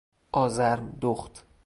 آزرم 0.31 0.97
دخت 1.01 1.45